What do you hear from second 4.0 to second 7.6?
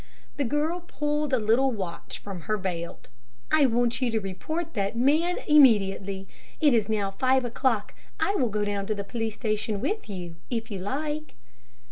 you to report that man immediately. It is now five